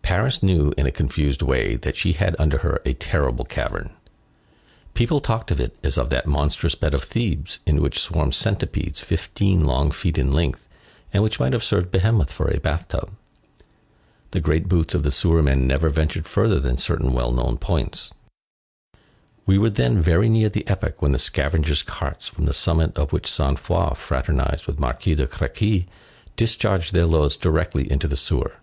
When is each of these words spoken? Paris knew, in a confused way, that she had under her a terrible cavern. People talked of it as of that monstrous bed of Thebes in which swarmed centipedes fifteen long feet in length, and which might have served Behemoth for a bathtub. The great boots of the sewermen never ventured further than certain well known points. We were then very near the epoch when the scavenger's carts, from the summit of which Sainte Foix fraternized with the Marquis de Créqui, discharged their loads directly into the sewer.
Paris 0.00 0.42
knew, 0.42 0.72
in 0.78 0.86
a 0.86 0.90
confused 0.90 1.42
way, 1.42 1.76
that 1.76 1.96
she 1.96 2.14
had 2.14 2.34
under 2.38 2.56
her 2.64 2.80
a 2.86 2.94
terrible 2.94 3.44
cavern. 3.44 3.90
People 4.94 5.20
talked 5.20 5.50
of 5.50 5.60
it 5.60 5.76
as 5.84 5.98
of 5.98 6.08
that 6.08 6.26
monstrous 6.26 6.74
bed 6.74 6.94
of 6.94 7.04
Thebes 7.04 7.58
in 7.66 7.82
which 7.82 7.98
swarmed 7.98 8.34
centipedes 8.34 9.02
fifteen 9.02 9.66
long 9.66 9.90
feet 9.90 10.16
in 10.16 10.30
length, 10.32 10.66
and 11.12 11.22
which 11.22 11.38
might 11.38 11.52
have 11.52 11.62
served 11.62 11.90
Behemoth 11.90 12.32
for 12.32 12.50
a 12.50 12.58
bathtub. 12.58 13.10
The 14.30 14.40
great 14.40 14.66
boots 14.66 14.94
of 14.94 15.02
the 15.02 15.10
sewermen 15.10 15.66
never 15.66 15.90
ventured 15.90 16.24
further 16.26 16.58
than 16.58 16.78
certain 16.78 17.12
well 17.12 17.32
known 17.32 17.58
points. 17.58 18.14
We 19.44 19.58
were 19.58 19.68
then 19.68 20.00
very 20.00 20.30
near 20.30 20.48
the 20.48 20.66
epoch 20.68 21.02
when 21.02 21.12
the 21.12 21.18
scavenger's 21.18 21.82
carts, 21.82 22.28
from 22.28 22.46
the 22.46 22.54
summit 22.54 22.96
of 22.96 23.12
which 23.12 23.30
Sainte 23.30 23.58
Foix 23.58 23.90
fraternized 23.92 24.66
with 24.66 24.76
the 24.76 24.80
Marquis 24.80 25.16
de 25.16 25.26
Créqui, 25.26 25.84
discharged 26.34 26.94
their 26.94 27.04
loads 27.04 27.36
directly 27.36 27.92
into 27.92 28.08
the 28.08 28.16
sewer. 28.16 28.54